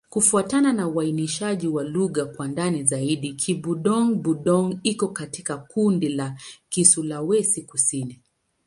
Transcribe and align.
Kufuatana 0.09 0.73
na 0.73 0.87
uainishaji 0.87 1.67
wa 1.67 1.83
lugha 1.83 2.25
kwa 2.25 2.47
ndani 2.47 2.83
zaidi, 2.83 3.33
Kibudong-Budong 3.33 4.77
iko 4.83 5.07
katika 5.07 5.57
kundi 5.57 6.09
la 6.09 6.37
Kisulawesi-Kusini. 6.69 8.19